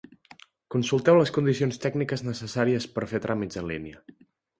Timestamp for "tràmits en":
3.27-3.69